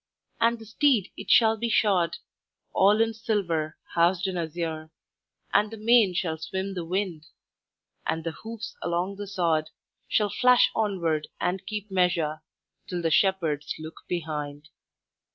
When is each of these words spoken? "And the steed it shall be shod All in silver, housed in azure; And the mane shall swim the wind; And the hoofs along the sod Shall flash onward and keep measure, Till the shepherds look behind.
"And 0.39 0.57
the 0.57 0.65
steed 0.65 1.11
it 1.15 1.29
shall 1.29 1.57
be 1.57 1.69
shod 1.69 2.17
All 2.73 3.01
in 3.03 3.13
silver, 3.13 3.77
housed 3.93 4.25
in 4.25 4.35
azure; 4.35 4.89
And 5.53 5.69
the 5.69 5.77
mane 5.77 6.15
shall 6.15 6.39
swim 6.39 6.73
the 6.73 6.83
wind; 6.83 7.27
And 8.07 8.23
the 8.23 8.31
hoofs 8.31 8.75
along 8.81 9.17
the 9.17 9.27
sod 9.27 9.69
Shall 10.07 10.31
flash 10.31 10.71
onward 10.73 11.27
and 11.39 11.63
keep 11.67 11.91
measure, 11.91 12.41
Till 12.87 13.03
the 13.03 13.11
shepherds 13.11 13.75
look 13.77 14.01
behind. 14.07 14.69